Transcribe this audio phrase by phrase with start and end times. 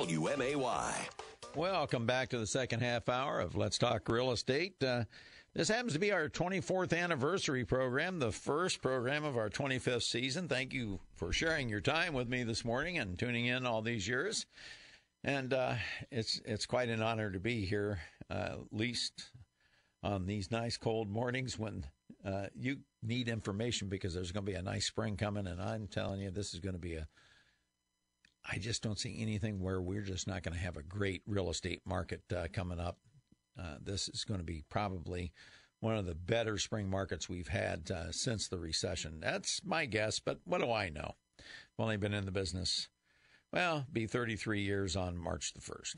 [0.00, 0.94] WMAY.
[1.54, 4.82] Welcome back to the second half hour of Let's Talk Real Estate.
[4.82, 5.04] Uh,
[5.52, 10.48] this happens to be our 24th anniversary program, the first program of our 25th season.
[10.48, 14.08] Thank you for sharing your time with me this morning and tuning in all these
[14.08, 14.46] years.
[15.22, 15.74] And uh,
[16.10, 19.32] it's it's quite an honor to be here, uh, at least
[20.02, 21.84] on these nice cold mornings when
[22.24, 25.88] uh, you need information because there's going to be a nice spring coming, and I'm
[25.88, 27.06] telling you, this is going to be a
[28.44, 31.50] I just don't see anything where we're just not going to have a great real
[31.50, 32.98] estate market uh, coming up.
[33.58, 35.32] Uh, this is going to be probably
[35.80, 39.20] one of the better spring markets we've had uh, since the recession.
[39.20, 41.14] That's my guess, but what do I know?
[41.38, 41.44] I've
[41.78, 42.88] only been in the business,
[43.52, 45.96] well, be 33 years on March the 1st.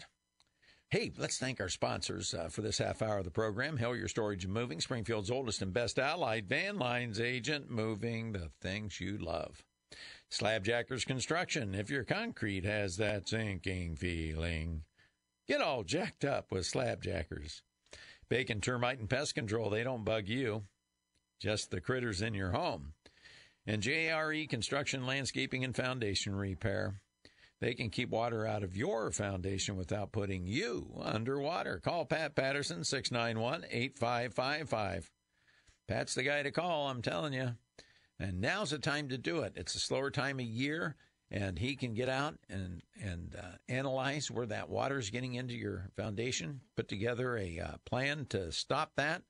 [0.88, 3.78] Hey, let's thank our sponsors uh, for this half hour of the program.
[3.78, 9.00] Hillier Storage and Moving, Springfield's oldest and best allied van lines agent, moving the things
[9.00, 9.64] you love.
[10.32, 11.74] Slabjackers Construction.
[11.74, 14.84] If your concrete has that sinking feeling,
[15.46, 17.60] get all jacked up with Slabjackers.
[18.30, 20.62] Bacon Termite and Pest Control, they don't bug you,
[21.38, 22.94] just the critters in your home.
[23.66, 26.94] And JRE Construction, Landscaping, and Foundation Repair.
[27.60, 31.78] They can keep water out of your foundation without putting you underwater.
[31.78, 35.10] Call Pat Patterson, 691 8555.
[35.86, 37.50] Pat's the guy to call, I'm telling you.
[38.22, 39.54] And now's the time to do it.
[39.56, 40.94] It's a slower time of year,
[41.30, 45.54] and he can get out and and uh, analyze where that water is getting into
[45.54, 46.60] your foundation.
[46.76, 49.22] Put together a uh, plan to stop that.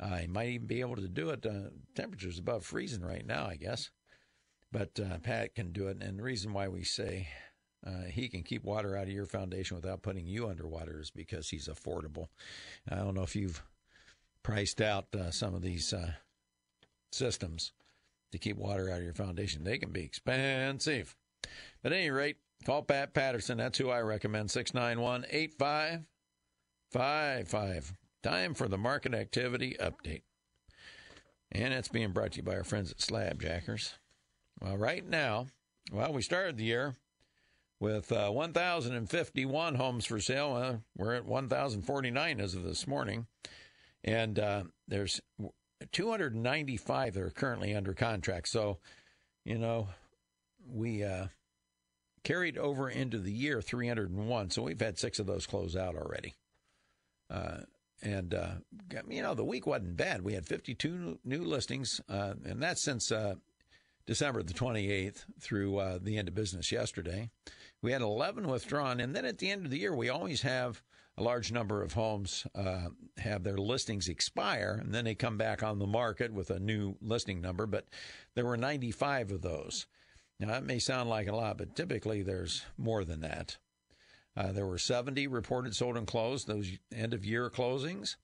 [0.00, 1.46] Uh, he might even be able to do it.
[1.46, 3.90] Uh, temperatures above freezing right now, I guess.
[4.72, 7.28] But uh, Pat can do it, and the reason why we say
[7.86, 11.48] uh, he can keep water out of your foundation without putting you underwater is because
[11.48, 12.26] he's affordable.
[12.90, 13.62] I don't know if you've
[14.42, 16.12] priced out uh, some of these uh,
[17.12, 17.72] systems
[18.32, 19.64] to keep water out of your foundation.
[19.64, 21.16] They can be expensive.
[21.82, 23.58] But at any rate, call Pat Patterson.
[23.58, 24.50] That's who I recommend.
[24.50, 27.94] 691 8555.
[28.22, 30.22] Time for the market activity update.
[31.52, 33.92] And it's being brought to you by our friends at Slabjackers.
[34.60, 35.46] Well, right now,
[35.92, 36.96] well, we started the year
[37.78, 40.54] with uh, 1,051 homes for sale.
[40.54, 43.26] Uh, we're at 1,049 as of this morning.
[44.02, 45.20] And uh, there's
[45.92, 48.48] 295 that are currently under contract.
[48.48, 48.78] So,
[49.44, 49.88] you know,
[50.68, 51.26] we uh,
[52.24, 54.50] carried over into the year 301.
[54.50, 56.34] So we've had six of those close out already.
[57.30, 57.58] Uh,
[58.02, 58.54] and, uh,
[59.08, 60.22] you know, the week wasn't bad.
[60.22, 63.36] We had 52 new listings, uh, and that's since uh,
[64.06, 67.30] December the 28th through uh, the end of business yesterday.
[67.82, 69.00] We had 11 withdrawn.
[69.00, 70.82] And then at the end of the year, we always have
[71.18, 72.88] a large number of homes uh,
[73.18, 76.96] have their listings expire and then they come back on the market with a new
[77.00, 77.66] listing number.
[77.66, 77.86] But
[78.34, 79.86] there were 95 of those.
[80.38, 83.56] Now, that may sound like a lot, but typically there's more than that.
[84.36, 88.16] Uh, there were 70 reported sold and closed, those end of year closings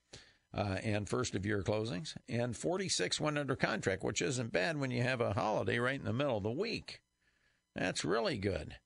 [0.54, 4.90] uh, and first of year closings, and 46 went under contract, which isn't bad when
[4.90, 7.00] you have a holiday right in the middle of the week.
[7.74, 8.76] That's really good.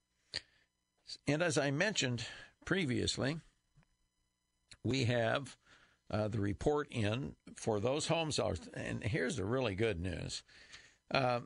[1.27, 2.25] And as I mentioned
[2.65, 3.41] previously,
[4.87, 5.57] we have
[6.11, 8.61] uh, the report in for those home sellers.
[8.75, 10.43] And here's the really good news.
[11.11, 11.41] Uh,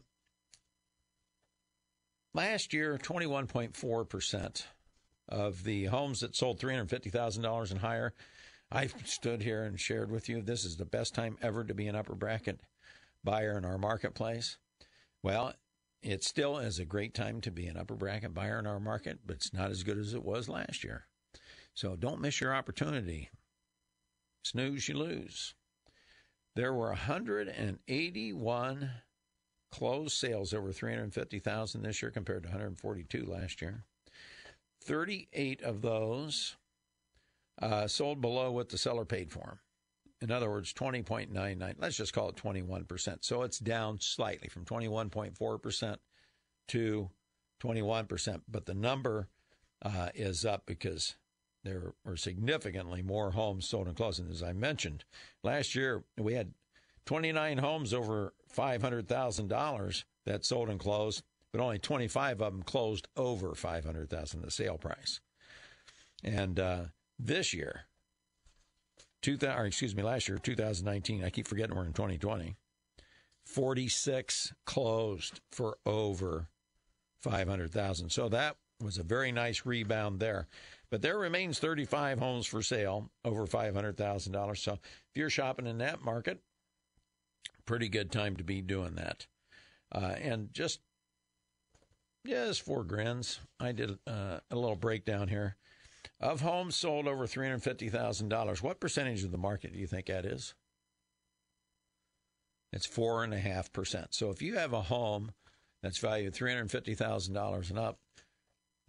[2.34, 4.62] last year, 21.4%
[5.28, 8.12] of the homes that sold $350,000 and higher,
[8.70, 11.86] I stood here and shared with you this is the best time ever to be
[11.86, 12.60] an upper bracket
[13.24, 14.58] buyer in our marketplace.
[15.22, 15.54] Well,
[16.02, 19.20] it still is a great time to be an upper bracket buyer in our market,
[19.26, 21.06] but it's not as good as it was last year.
[21.74, 23.30] So don't miss your opportunity.
[24.44, 25.54] Snooze, you lose.
[26.56, 28.90] There were 181
[29.70, 33.84] closed sales over 350,000 this year compared to 142 last year.
[34.82, 36.56] 38 of those
[37.60, 39.58] uh, sold below what the seller paid for them.
[40.22, 43.24] In other words, 20.99, let's just call it 21%.
[43.24, 45.96] So it's down slightly from 21.4%
[46.68, 47.10] to
[47.62, 48.40] 21%.
[48.48, 49.28] But the number
[49.82, 51.14] uh, is up because
[51.64, 54.20] there were significantly more homes sold and closed.
[54.20, 55.04] And as I mentioned,
[55.42, 56.52] last year we had
[57.06, 61.22] 29 homes over $500,000 that sold and closed,
[61.52, 65.20] but only 25 of them closed over 500,000 the sale price.
[66.22, 66.82] And uh,
[67.18, 67.82] this year,
[69.22, 72.56] 2000, or excuse me, last year, 2019, I keep forgetting we're in 2020,
[73.44, 76.48] 46 closed for over
[77.20, 78.10] 500,000.
[78.10, 80.48] So that was a very nice rebound there.
[80.90, 84.58] But there remains 35 homes for sale over $500,000.
[84.58, 84.80] So if
[85.14, 86.40] you're shopping in that market,
[87.64, 89.26] pretty good time to be doing that.
[89.92, 90.80] Uh, and just
[92.26, 93.40] just for grins.
[93.58, 95.56] I did uh, a little breakdown here
[96.20, 98.62] of homes sold over three hundred fifty thousand dollars.
[98.62, 100.54] What percentage of the market do you think that is?
[102.72, 104.14] It's four and a half percent.
[104.14, 105.32] So if you have a home
[105.82, 107.98] that's valued three hundred fifty thousand dollars and up,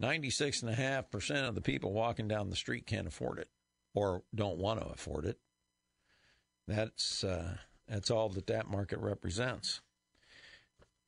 [0.02, 3.38] ninety six and a half percent of the people walking down the street can't afford
[3.38, 3.48] it
[3.94, 5.38] or don't want to afford it.
[6.68, 7.56] That's uh,
[7.88, 9.80] that's all that that market represents.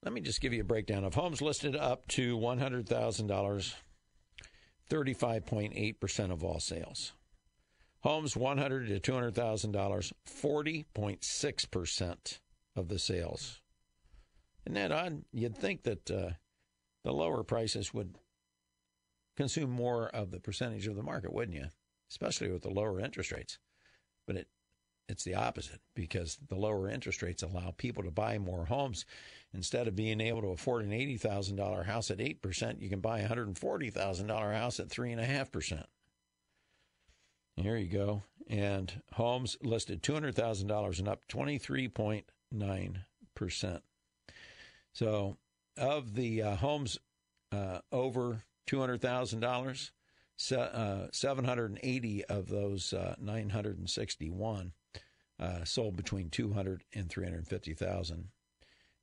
[0.02, 3.26] Let me just give you a breakdown of homes listed up to one hundred thousand
[3.26, 3.74] dollars.
[4.90, 7.14] 35.8% of all sales.
[8.00, 12.38] Homes 100 to $200,000, 40.6%
[12.76, 13.62] of the sales.
[14.66, 15.22] Isn't that odd?
[15.32, 16.30] You'd think that uh,
[17.02, 18.18] the lower prices would
[19.36, 21.66] consume more of the percentage of the market, wouldn't you?
[22.10, 23.58] Especially with the lower interest rates.
[24.26, 24.48] But it
[25.08, 29.04] it's the opposite because the lower interest rates allow people to buy more homes.
[29.52, 33.28] Instead of being able to afford an $80,000 house at 8%, you can buy a
[33.28, 35.84] $140,000 house at 3.5%.
[37.56, 38.22] Here you go.
[38.48, 43.80] And homes listed $200,000 and up 23.9%.
[44.92, 45.36] So,
[45.76, 46.98] of the uh, homes
[47.52, 49.90] uh, over $200,000,
[50.56, 54.72] uh, 780 of those uh, 961
[55.40, 58.28] uh, sold between 200 and 350,000,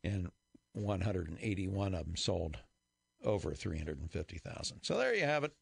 [0.03, 0.31] and
[0.73, 2.57] 181 of them sold
[3.23, 4.79] over 350,000.
[4.81, 5.53] So there you have it.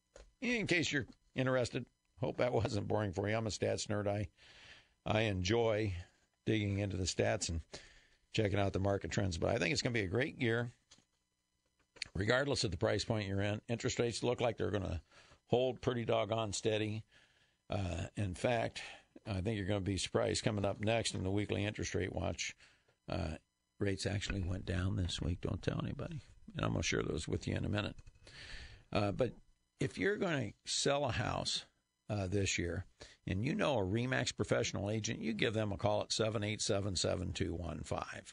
[0.42, 1.86] In case you're interested,
[2.20, 3.36] hope that wasn't boring for you.
[3.36, 4.08] I'm a stats nerd.
[4.08, 4.28] I
[5.06, 5.94] I enjoy
[6.46, 7.62] digging into the stats and
[8.34, 9.38] checking out the market trends.
[9.38, 10.72] But I think it's going to be a great year,
[12.16, 13.62] regardless of the price point you're in.
[13.70, 15.02] Interest rates look like they're going to
[15.48, 17.04] hold pretty doggone steady.
[17.70, 18.82] Uh, in fact,
[19.28, 22.14] I think you're going to be surprised coming up next in the weekly interest rate
[22.14, 22.56] watch.
[23.08, 23.36] Uh,
[23.80, 25.42] rates actually went down this week.
[25.42, 26.20] Don't tell anybody.
[26.56, 27.96] And I'm going to share those with you in a minute.
[28.92, 29.34] Uh, but
[29.80, 31.66] if you're going to sell a house
[32.10, 32.86] uh, this year
[33.28, 38.24] and you know a REMAX professional agent, you give them a call at 787 7215.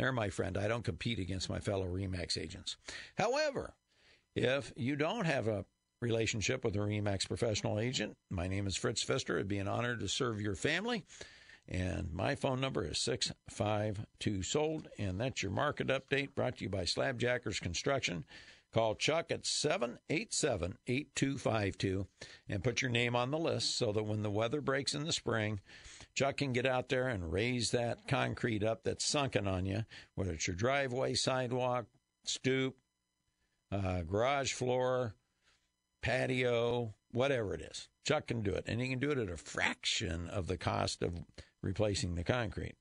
[0.00, 0.56] They're my friend.
[0.56, 2.78] I don't compete against my fellow REMAX agents.
[3.18, 3.74] However,
[4.34, 5.66] if you don't have a
[6.00, 8.16] relationship with a REMAX professional agent.
[8.30, 9.36] My name is Fritz Pfister.
[9.36, 11.04] It'd be an honor to serve your family.
[11.68, 14.88] And my phone number is 652 sold.
[14.98, 18.24] And that's your market update brought to you by Slabjackers Construction.
[18.72, 22.06] Call Chuck at 787 8252
[22.48, 25.12] and put your name on the list so that when the weather breaks in the
[25.12, 25.60] spring,
[26.14, 29.84] Chuck can get out there and raise that concrete up that's sunken on you,
[30.14, 31.86] whether it's your driveway, sidewalk,
[32.24, 32.76] stoop,
[33.72, 35.14] uh, garage floor,
[36.02, 37.88] patio, whatever it is.
[38.04, 41.02] Chuck can do it, and he can do it at a fraction of the cost
[41.02, 41.14] of
[41.62, 42.76] replacing the concrete.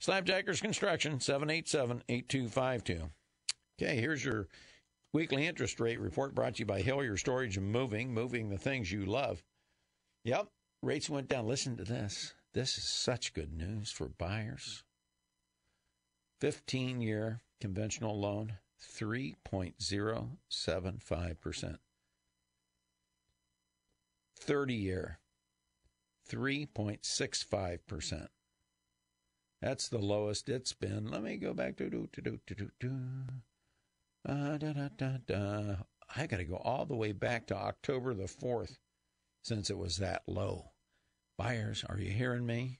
[0.00, 3.10] Slabjackers Construction, 787 8252.
[3.80, 4.48] Okay, here's your
[5.12, 8.90] weekly interest rate report brought to you by Hillier Storage and Moving, moving the things
[8.90, 9.42] you love.
[10.24, 10.48] Yep,
[10.82, 11.46] rates went down.
[11.46, 12.34] Listen to this.
[12.54, 14.84] This is such good news for buyers.
[16.40, 21.78] 15 year conventional loan, 3.075%.
[24.38, 25.20] 30 year,
[26.28, 28.28] 3.65%.
[29.60, 31.08] That's the lowest it's been.
[31.08, 32.90] Let me go back to do, to do, to do, do.
[34.28, 35.76] Uh, da, da, da, da.
[36.16, 38.78] I got to go all the way back to October the 4th
[39.42, 40.71] since it was that low.
[41.42, 42.78] Buyers, are you hearing me?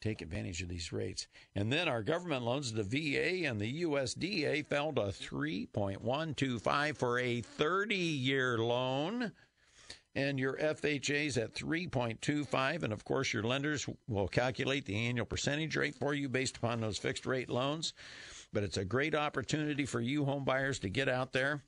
[0.00, 1.26] Take advantage of these rates.
[1.56, 7.40] And then our government loans, the VA and the USDA, fell to 3.125 for a
[7.40, 9.32] 30 year loan
[10.14, 12.84] and your FHA's at 3.25.
[12.84, 16.80] And of course, your lenders will calculate the annual percentage rate for you based upon
[16.80, 17.94] those fixed rate loans.
[18.52, 21.64] But it's a great opportunity for you home buyers to get out there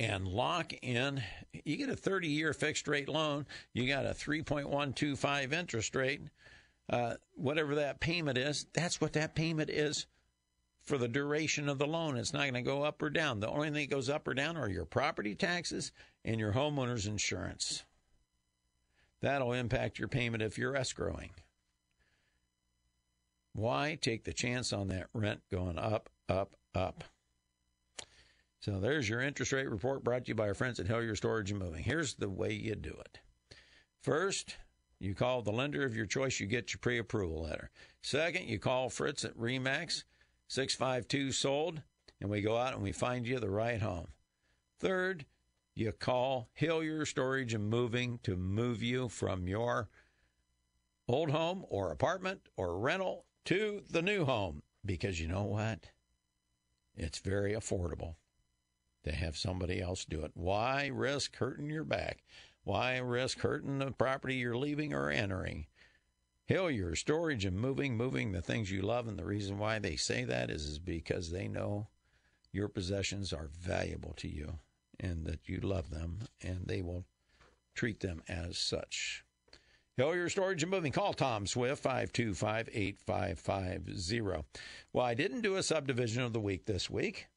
[0.00, 1.22] and lock in.
[1.64, 6.22] You get a 30 year fixed rate loan, you got a 3.125 interest rate.
[6.88, 10.06] Uh, whatever that payment is, that's what that payment is
[10.82, 12.16] for the duration of the loan.
[12.16, 13.38] It's not going to go up or down.
[13.38, 15.92] The only thing that goes up or down are your property taxes
[16.24, 17.84] and your homeowner's insurance.
[19.20, 21.30] That'll impact your payment if you're escrowing.
[23.52, 27.04] Why take the chance on that rent going up, up, up?
[28.60, 31.50] So there's your interest rate report brought to you by our friends at Hillier Storage
[31.50, 31.82] and Moving.
[31.82, 33.18] Here's the way you do it.
[34.02, 34.56] First,
[34.98, 37.70] you call the lender of your choice, you get your pre approval letter.
[38.02, 40.04] Second, you call Fritz at REMAX
[40.48, 41.80] 652 sold,
[42.20, 44.08] and we go out and we find you the right home.
[44.78, 45.24] Third,
[45.74, 49.88] you call Hillier Storage and Moving to move you from your
[51.08, 54.62] old home or apartment or rental to the new home.
[54.84, 55.90] Because you know what?
[56.96, 58.16] it's very affordable
[59.04, 60.32] to have somebody else do it.
[60.34, 62.22] Why risk hurting your back?
[62.64, 65.66] Why risk hurting the property you're leaving or entering?
[66.46, 69.06] Hillier storage and moving, moving the things you love.
[69.06, 71.88] And the reason why they say that is, is because they know
[72.52, 74.58] your possessions are valuable to you
[74.98, 77.04] and that you love them and they will
[77.74, 79.24] treat them as such.
[79.96, 80.92] Hillier Storage and Moving.
[80.92, 84.20] Call Tom Swift, 525 8550.
[84.92, 87.28] Well, I didn't do a subdivision of the week this week.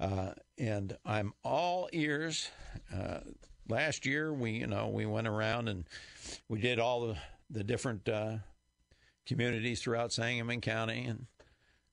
[0.00, 2.50] Uh, and I'm all ears.
[2.94, 3.20] Uh,
[3.68, 5.84] last year, we, you know, we went around and
[6.48, 7.16] we did all the,
[7.50, 8.36] the different uh,
[9.26, 11.26] communities throughout Sangamon County and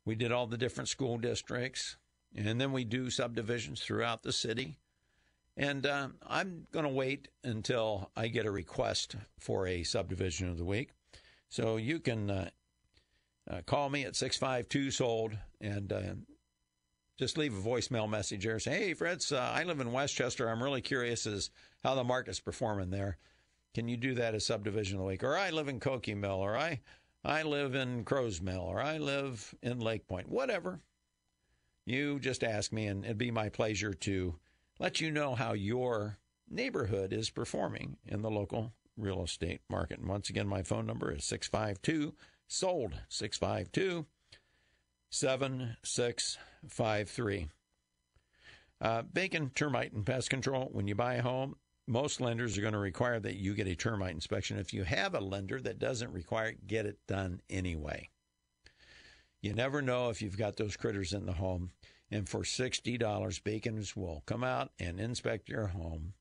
[0.05, 1.97] we did all the different school districts.
[2.35, 4.77] And then we do subdivisions throughout the city.
[5.57, 10.57] And uh, I'm going to wait until I get a request for a subdivision of
[10.57, 10.89] the week.
[11.49, 12.49] So you can uh,
[13.49, 16.01] uh, call me at 652 sold and uh,
[17.17, 18.59] just leave a voicemail message there.
[18.59, 20.47] Say, hey, Fritz, uh, I live in Westchester.
[20.47, 21.49] I'm really curious as
[21.83, 23.17] how the market's performing there.
[23.73, 25.23] Can you do that as subdivision of the week?
[25.23, 26.81] Or I live in Koke Mill, or I,
[27.23, 30.81] I live in Crow's Mill, or I live in Lake Point, whatever.
[31.85, 34.35] You just ask me, and it'd be my pleasure to
[34.79, 36.17] let you know how your
[36.49, 39.99] neighborhood is performing in the local real estate market.
[39.99, 42.13] And once again, my phone number is 652
[42.47, 44.05] sold 652
[46.71, 47.49] 7653.
[48.81, 50.69] Uh, Bacon Termite and Pest Control.
[50.71, 51.55] When you buy a home,
[51.87, 54.57] most lenders are going to require that you get a termite inspection.
[54.57, 58.09] If you have a lender that doesn't require it, get it done anyway.
[59.41, 61.71] You never know if you've got those critters in the home.
[62.11, 66.13] And for $60, Bacon's will come out and inspect your home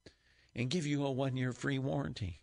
[0.54, 2.40] and give you a one year free warranty.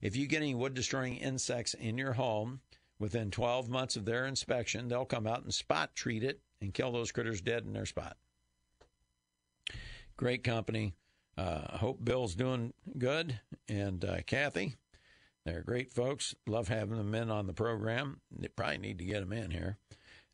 [0.00, 2.60] If you get any wood destroying insects in your home
[2.98, 6.92] within 12 months of their inspection, they'll come out and spot treat it and kill
[6.92, 8.16] those critters dead in their spot.
[10.16, 10.94] Great company.
[11.36, 14.76] Uh, hope Bill's doing good and uh, Kathy.
[15.44, 16.34] They're great folks.
[16.46, 18.20] Love having them in on the program.
[18.30, 19.78] They probably need to get them in here.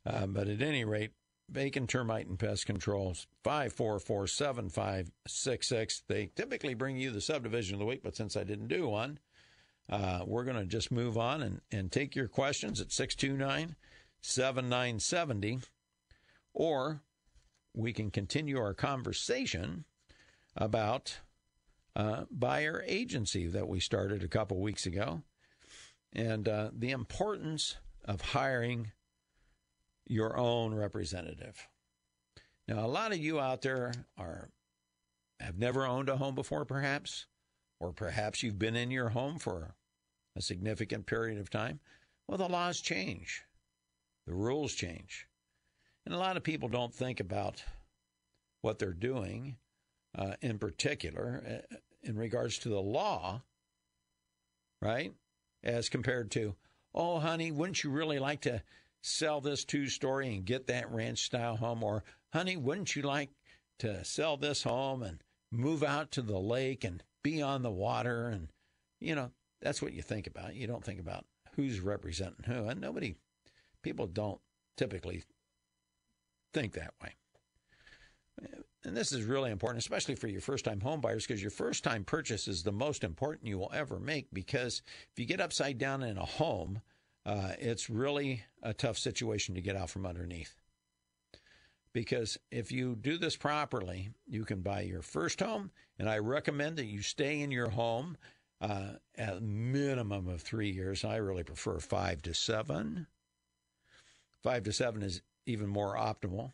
[0.07, 1.13] Uh, but at any rate,
[1.51, 6.03] Bacon Termite and Pest Controls, 544 7566.
[6.07, 9.19] They typically bring you the subdivision of the week, but since I didn't do one,
[9.89, 13.75] uh, we're going to just move on and, and take your questions at 629
[14.23, 15.61] 7970,
[16.55, 17.03] or
[17.75, 19.85] we can continue our conversation
[20.57, 21.21] about
[21.97, 25.23] uh, buyer agency that we started a couple weeks ago
[26.13, 28.93] and uh, the importance of hiring
[30.07, 31.69] your own representative.
[32.67, 34.51] Now, a lot of you out there are
[35.39, 37.27] have never owned a home before, perhaps,
[37.79, 39.75] or perhaps you've been in your home for
[40.37, 41.81] a significant period of time.
[42.27, 43.45] Well, the laws change,
[44.27, 45.27] the rules change,
[46.11, 47.63] and a lot of people don't think about
[48.63, 49.55] what they're doing,
[50.19, 53.43] uh, in particular, uh, in regards to the law,
[54.83, 55.13] right?
[55.63, 56.57] As compared to,
[56.97, 58.61] oh, honey, wouldn't you really like to
[59.05, 61.85] sell this two story and get that ranch style home?
[61.85, 62.03] Or,
[62.33, 63.31] honey, wouldn't you like
[63.79, 68.27] to sell this home and move out to the lake and be on the water?
[68.27, 68.49] And,
[68.99, 69.31] you know,
[69.63, 70.57] that's what you think about.
[70.57, 71.25] You don't think about
[71.55, 72.67] who's representing who.
[72.67, 73.15] And nobody,
[73.85, 74.41] people don't
[74.77, 75.23] typically
[76.53, 77.15] think that way.
[78.85, 81.85] And this is really important, especially for your first time home buyers, because your first
[81.85, 84.29] time purchase is the most important you will ever make.
[84.33, 86.81] Because if you get upside down in a home,
[87.27, 90.55] uh, it's really a tough situation to get out from underneath.
[91.93, 96.77] Because if you do this properly, you can buy your first home, and I recommend
[96.77, 98.17] that you stay in your home
[98.61, 101.05] uh, at a minimum of three years.
[101.05, 103.09] I really prefer five to seven.
[104.43, 106.53] Five to seven is even more optimal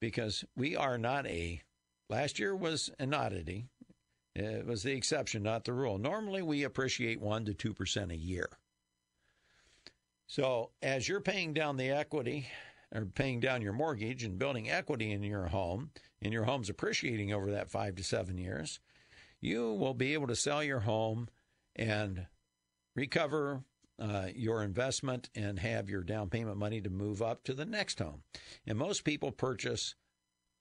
[0.00, 1.62] because we are not a,
[2.08, 3.66] last year was an oddity.
[4.34, 5.98] It was the exception, not the rule.
[5.98, 8.48] Normally, we appreciate 1% to 2% a year.
[10.26, 12.46] So as you're paying down the equity
[12.94, 17.32] or paying down your mortgage and building equity in your home, and your home's appreciating
[17.32, 18.80] over that five to seven years,
[19.40, 21.28] you will be able to sell your home
[21.76, 22.26] and
[22.94, 23.62] recover
[23.98, 27.98] uh, your investment and have your down payment money to move up to the next
[27.98, 28.22] home.
[28.66, 29.94] And most people purchase,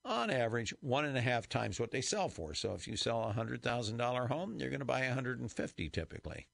[0.03, 2.53] on average, one and a half times what they sell for.
[2.53, 5.39] So if you sell a hundred thousand dollar home, you're going to buy a hundred
[5.39, 6.47] and fifty typically.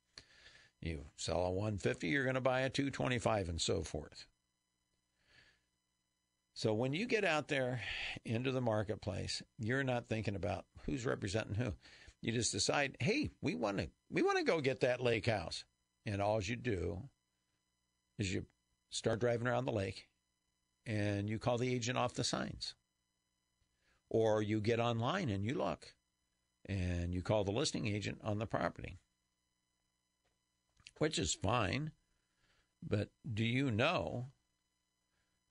[0.82, 4.26] You sell a 150, you're going to buy a 225 and so forth.
[6.54, 7.82] So when you get out there
[8.26, 11.74] into the marketplace, you're not thinking about who's representing who.
[12.22, 15.66] You just decide, "Hey, we want to we want to go get that lake house."
[16.06, 17.04] And all you do
[18.20, 18.46] is you
[18.90, 20.08] start driving around the lake
[20.86, 22.76] and you call the agent off the signs.
[24.10, 25.94] Or you get online and you look
[26.66, 29.00] and you call the listing agent on the property,
[31.00, 31.92] which is fine.
[32.88, 34.28] But do you know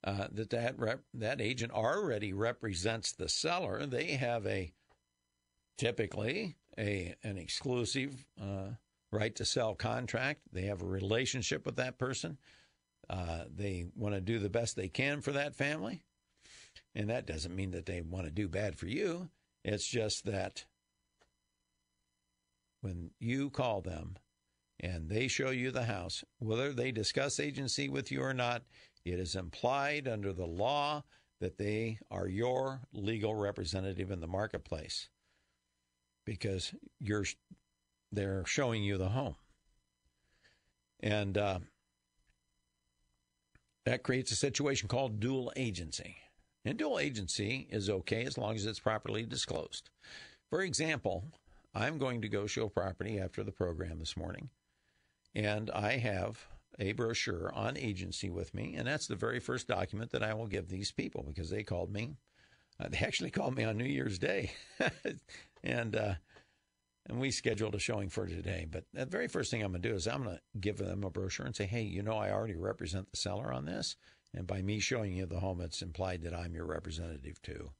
[0.04, 3.84] uh, that that, rep- that agent already represents the seller?
[3.86, 4.74] They have a
[5.76, 8.72] typically a an exclusive uh,
[9.12, 10.40] right to sell contract.
[10.52, 12.38] They have a relationship with that person.
[13.08, 16.02] Uh, they want to do the best they can for that family.
[16.94, 19.28] And that doesn't mean that they want to do bad for you.
[19.64, 20.64] It's just that
[22.80, 24.16] when you call them
[24.80, 28.62] and they show you the house, whether they discuss agency with you or not,
[29.04, 31.04] it is implied under the law
[31.40, 35.08] that they are your legal representative in the marketplace
[36.24, 37.24] because you're
[38.12, 39.36] they're showing you the home.
[41.00, 41.58] And uh,
[43.84, 46.16] that creates a situation called dual agency.
[46.64, 49.90] And dual agency is okay as long as it's properly disclosed.
[50.48, 51.24] For example,
[51.74, 54.50] I'm going to go show property after the program this morning,
[55.34, 56.46] and I have
[56.78, 60.46] a brochure on agency with me, and that's the very first document that I will
[60.46, 62.16] give these people because they called me.
[62.78, 64.52] Uh, they actually called me on New Year's Day,
[65.64, 66.14] and uh,
[67.08, 68.66] and we scheduled a showing for today.
[68.70, 71.04] But the very first thing I'm going to do is I'm going to give them
[71.04, 73.96] a brochure and say, hey, you know, I already represent the seller on this.
[74.34, 77.70] And by me showing you the home, it's implied that I'm your representative too.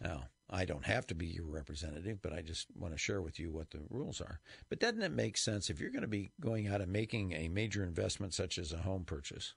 [0.00, 3.38] Now, I don't have to be your representative, but I just want to share with
[3.38, 4.40] you what the rules are.
[4.68, 7.48] But doesn't it make sense if you're going to be going out and making a
[7.48, 9.54] major investment such as a home purchase,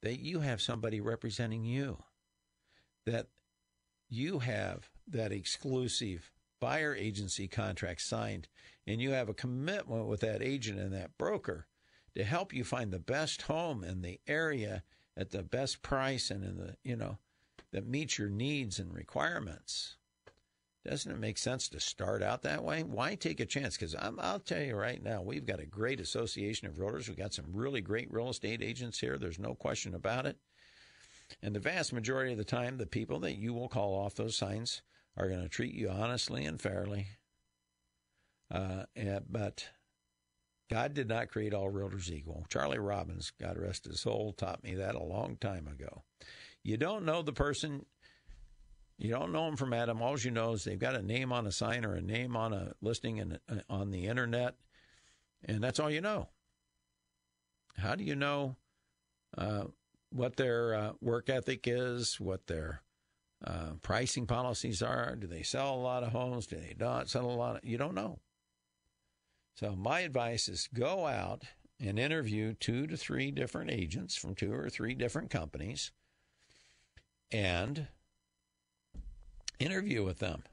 [0.00, 1.98] that you have somebody representing you,
[3.04, 3.26] that
[4.08, 6.30] you have that exclusive
[6.64, 8.48] buyer agency contract signed
[8.86, 11.66] and you have a commitment with that agent and that broker
[12.14, 14.82] to help you find the best home in the area
[15.14, 17.18] at the best price and in the, you know,
[17.72, 19.98] that meets your needs and requirements.
[20.86, 22.82] Doesn't it make sense to start out that way?
[22.82, 23.76] Why take a chance?
[23.76, 27.08] Because I'll tell you right now, we've got a great association of realtors.
[27.08, 29.18] We've got some really great real estate agents here.
[29.18, 30.38] There's no question about it.
[31.42, 34.34] And the vast majority of the time, the people that you will call off those
[34.34, 34.80] signs
[35.16, 37.06] are going to treat you honestly and fairly.
[38.50, 39.68] Uh, and, but
[40.70, 42.46] God did not create all realtors equal.
[42.48, 46.02] Charlie Robbins, God rest his soul, taught me that a long time ago.
[46.62, 47.84] You don't know the person,
[48.96, 50.00] you don't know them from Adam.
[50.00, 52.52] All you know is they've got a name on a sign or a name on
[52.52, 54.54] a listing in, uh, on the internet,
[55.44, 56.28] and that's all you know.
[57.76, 58.56] How do you know
[59.36, 59.64] uh,
[60.10, 62.80] what their uh, work ethic is, what their
[63.46, 65.16] uh, pricing policies are.
[65.16, 66.46] Do they sell a lot of homes?
[66.46, 67.56] Do they not sell a lot?
[67.56, 68.20] Of, you don't know.
[69.56, 71.42] So my advice is go out
[71.80, 75.92] and interview two to three different agents from two or three different companies
[77.30, 77.88] and
[79.58, 80.44] interview with them.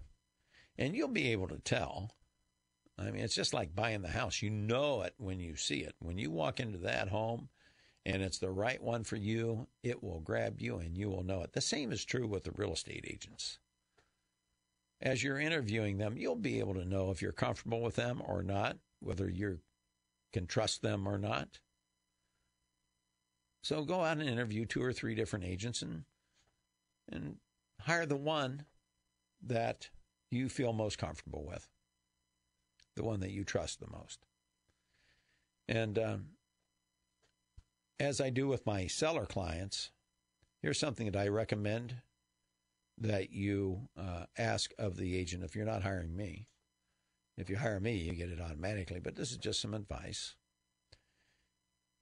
[0.77, 2.11] And you'll be able to tell.
[2.97, 4.41] I mean, it's just like buying the house.
[4.41, 5.95] You know it when you see it.
[5.99, 7.49] When you walk into that home
[8.05, 11.41] and it's the right one for you, it will grab you and you will know
[11.41, 11.53] it.
[11.53, 13.59] The same is true with the real estate agents.
[15.01, 18.43] As you're interviewing them, you'll be able to know if you're comfortable with them or
[18.43, 19.59] not, whether you
[20.31, 21.59] can trust them or not.
[23.63, 26.03] So go out and interview two or three different agents and
[27.11, 27.37] and
[27.81, 28.65] hire the one
[29.43, 29.89] that
[30.29, 31.67] you feel most comfortable with,
[32.95, 34.25] the one that you trust the most.
[35.67, 36.25] And um,
[38.01, 39.91] as I do with my seller clients,
[40.61, 41.95] here's something that I recommend
[42.97, 46.47] that you uh, ask of the agent if you're not hiring me.
[47.37, 50.35] If you hire me, you get it automatically, but this is just some advice.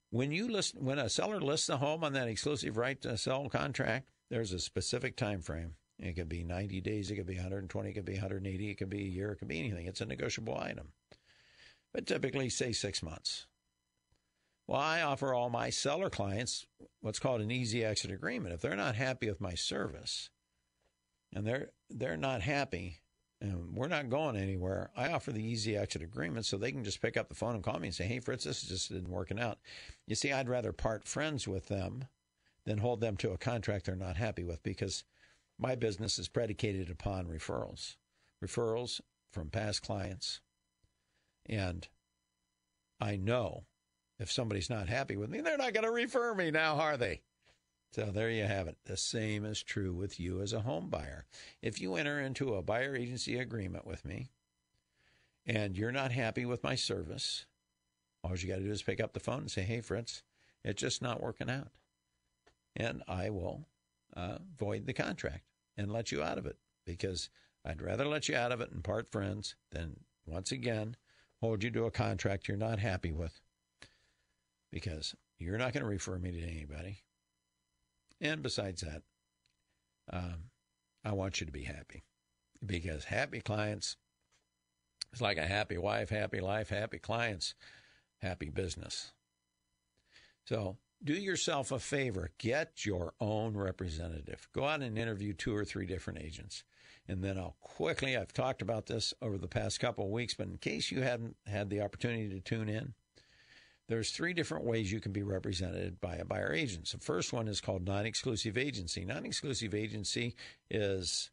[0.09, 3.47] When you list, when a seller lists a home on that exclusive right to sell
[3.49, 5.75] contract, there's a specific time frame.
[5.99, 8.89] It could be 90 days, it could be 120, it could be 180, it could
[8.89, 9.85] be a year, it could be anything.
[9.85, 10.93] It's a negotiable item.
[11.93, 13.47] But typically, say six months.
[14.69, 16.67] Well, I offer all my seller clients
[17.01, 18.53] what's called an easy exit agreement.
[18.53, 20.29] If they're not happy with my service
[21.33, 22.99] and they're they're not happy
[23.41, 27.01] and we're not going anywhere, I offer the easy exit agreement so they can just
[27.01, 29.39] pick up the phone and call me and say, "Hey, Fritz, this just isn't working
[29.39, 29.57] out."
[30.05, 32.05] You see, I'd rather part friends with them
[32.65, 35.03] than hold them to a contract they're not happy with because
[35.57, 37.95] my business is predicated upon referrals,
[38.39, 39.01] referrals
[39.31, 40.41] from past clients,
[41.47, 41.87] and
[43.01, 43.63] I know
[44.19, 47.21] if somebody's not happy with me, they're not going to refer me now, are they?
[47.91, 48.77] So there you have it.
[48.85, 51.25] The same is true with you as a home buyer.
[51.61, 54.29] If you enter into a buyer agency agreement with me
[55.45, 57.45] and you're not happy with my service,
[58.23, 60.21] all you got to do is pick up the phone and say, "Hey, Fritz,
[60.63, 61.69] it's just not working out,"
[62.75, 63.65] and I will
[64.15, 65.45] uh, void the contract
[65.77, 67.29] and let you out of it because
[67.65, 70.95] I'd rather let you out of it and part friends than once again
[71.41, 73.39] hold you to a contract you're not happy with
[74.71, 77.03] because you're not going to refer me to anybody.
[78.21, 79.03] And besides that,
[80.11, 80.49] um,
[81.03, 82.03] I want you to be happy
[82.65, 83.95] because happy clients
[85.13, 87.55] is like a happy wife, happy life, happy clients,
[88.21, 89.13] happy business.
[90.45, 92.31] So do yourself a favor.
[92.37, 94.49] Get your own representative.
[94.53, 96.63] Go out and interview two or three different agents.
[97.07, 100.47] And then I'll quickly, I've talked about this over the past couple of weeks, but
[100.47, 102.93] in case you hadn't had the opportunity to tune in,
[103.89, 106.87] there's three different ways you can be represented by a buyer agent.
[106.87, 109.03] The first one is called non-exclusive agency.
[109.03, 110.35] Non-exclusive agency
[110.69, 111.31] is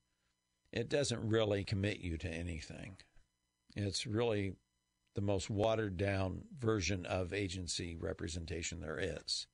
[0.73, 2.97] it doesn't really commit you to anything.
[3.77, 4.55] It's really
[5.15, 9.47] the most watered down version of agency representation there is.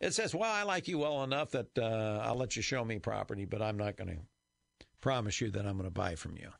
[0.00, 2.98] It says, "Well, I like you well enough that uh, I'll let you show me
[2.98, 6.50] property, but I'm not going to promise you that I'm going to buy from you."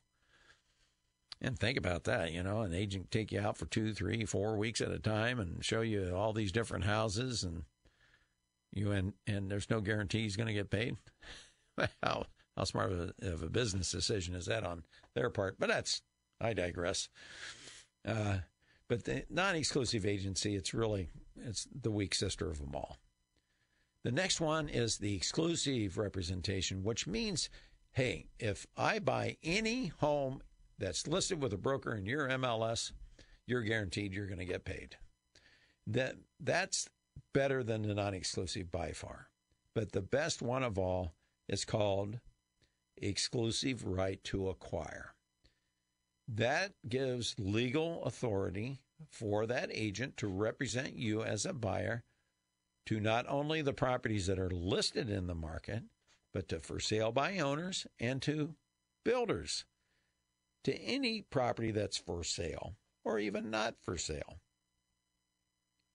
[1.40, 4.57] And think about that, you know, an agent take you out for two, three, four
[4.57, 7.64] weeks at a time and show you all these different houses, and
[8.72, 10.96] you and and there's no guarantee he's going to get paid.
[12.03, 12.25] how
[12.57, 15.57] how smart of a, of a, business decision is that on their part?
[15.59, 16.01] But that's
[16.40, 17.11] I digress.
[18.07, 18.38] Uh,
[18.88, 21.11] but the non-exclusive agency, it's really
[21.44, 22.96] it's the weak sister of them all.
[24.05, 27.51] The next one is the exclusive representation, which means,
[27.92, 30.42] hey, if I buy any home
[30.78, 32.92] that's listed with a broker in your MLS,
[33.46, 34.96] you're guaranteed you're going to get paid.
[35.86, 36.88] That that's
[37.32, 39.28] better than the non-exclusive by far.
[39.74, 41.12] But the best one of all
[41.48, 42.18] is called
[42.96, 45.14] exclusive right to acquire.
[46.28, 48.78] That gives legal authority
[49.10, 52.02] for that agent to represent you as a buyer
[52.86, 55.82] to not only the properties that are listed in the market,
[56.32, 58.54] but to for sale by owners and to
[59.04, 59.64] builders
[60.66, 62.74] to any property that's for sale
[63.05, 64.40] or even not for sale.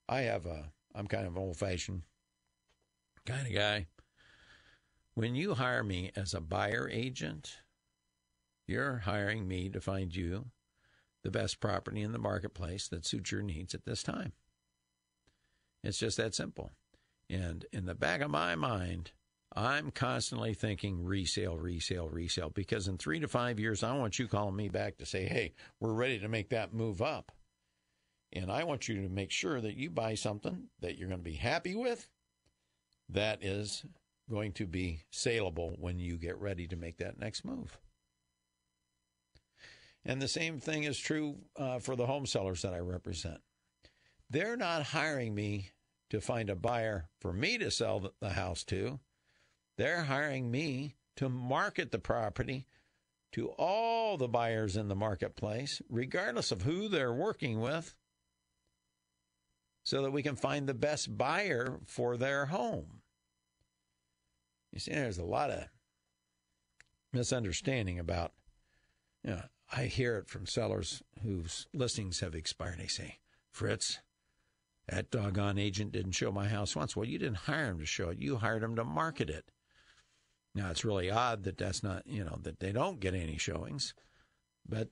[0.08, 2.04] I have a, I'm kind of old fashioned
[3.26, 3.88] kind of guy.
[5.14, 7.58] When you hire me as a buyer agent,
[8.66, 10.46] you're hiring me to find you
[11.22, 14.32] the best property in the marketplace that suits your needs at this time.
[15.84, 16.72] It's just that simple.
[17.30, 19.12] And in the back of my mind,
[19.54, 24.28] I'm constantly thinking resale, resale, resale, because in three to five years, I want you
[24.28, 27.32] calling me back to say, hey, we're ready to make that move up.
[28.32, 31.24] And I want you to make sure that you buy something that you're going to
[31.24, 32.08] be happy with
[33.10, 33.84] that is
[34.30, 37.78] going to be saleable when you get ready to make that next move.
[40.06, 43.42] And the same thing is true uh, for the home sellers that I represent.
[44.30, 45.72] They're not hiring me
[46.10, 49.00] to find a buyer for me to sell the house to.
[49.78, 52.68] They're hiring me to market the property
[53.32, 57.96] to all the buyers in the marketplace, regardless of who they're working with,
[59.84, 63.02] so that we can find the best buyer for their home.
[64.72, 65.66] You see, there's a lot of
[67.14, 68.34] misunderstanding about,
[69.24, 72.80] you know, I hear it from sellers whose listings have expired.
[72.80, 73.20] They say,
[73.52, 74.00] Fritz,
[74.88, 76.96] that doggone agent didn't show my house once.
[76.96, 78.20] Well, you didn't hire him to show it.
[78.20, 79.46] You hired him to market it.
[80.54, 83.94] Now, it's really odd that that's not, you know, that they don't get any showings,
[84.68, 84.90] but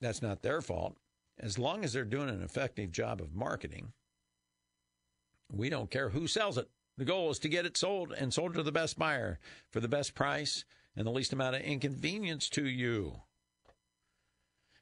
[0.00, 0.96] that's not their fault.
[1.38, 3.92] As long as they're doing an effective job of marketing,
[5.50, 6.68] we don't care who sells it.
[6.98, 9.88] The goal is to get it sold and sold to the best buyer for the
[9.88, 13.22] best price and the least amount of inconvenience to you.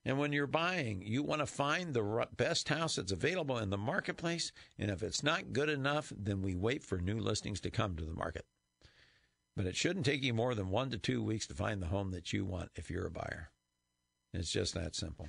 [0.05, 3.79] And when you're buying, you want to find the best house that's available in the
[3.79, 4.51] marketplace.
[4.79, 8.05] And if it's not good enough, then we wait for new listings to come to
[8.05, 8.47] the market.
[9.57, 12.13] But it shouldn't take you more than one to two weeks to find the home
[12.13, 13.51] that you want if you're a buyer.
[14.33, 15.29] It's just that simple.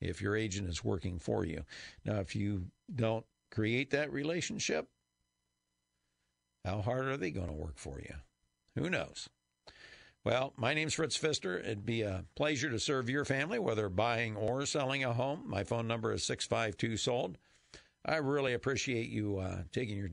[0.00, 1.64] If your agent is working for you.
[2.04, 4.88] Now, if you don't create that relationship,
[6.64, 8.14] how hard are they going to work for you?
[8.76, 9.28] Who knows?
[10.24, 11.58] Well, my name's Fritz Pfister.
[11.58, 15.44] It'd be a pleasure to serve your family, whether buying or selling a home.
[15.46, 17.38] My phone number is 652 SOLD.
[18.04, 20.10] I really appreciate you uh, taking your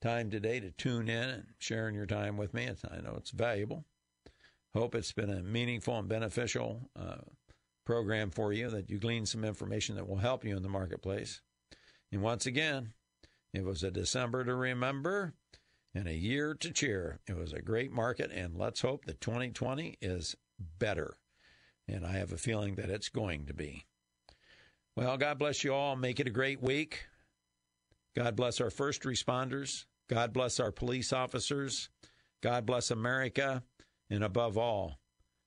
[0.00, 2.64] time today to tune in and sharing your time with me.
[2.64, 3.84] It's, I know it's valuable.
[4.74, 7.16] Hope it's been a meaningful and beneficial uh,
[7.84, 11.42] program for you, that you glean some information that will help you in the marketplace.
[12.12, 12.92] And once again,
[13.52, 15.34] it was a December to remember
[15.94, 17.18] and a year to cheer.
[17.28, 20.36] It was a great market, and let's hope that 2020 is
[20.78, 21.16] better.
[21.88, 23.86] And I have a feeling that it's going to be.
[24.94, 25.96] Well, God bless you all.
[25.96, 27.06] Make it a great week.
[28.14, 29.84] God bless our first responders.
[30.10, 31.88] God bless our police officers.
[32.42, 33.62] God bless America.
[34.10, 34.98] And above all,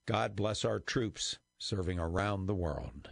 [0.07, 3.09] God bless our troops serving around the world.